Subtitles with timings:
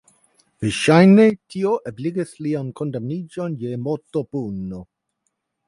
[0.63, 1.25] Verŝajne
[1.55, 4.85] tio ebligis lian kondamniĝon je mortopuno.